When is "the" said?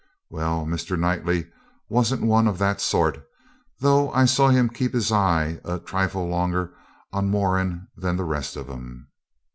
8.17-8.23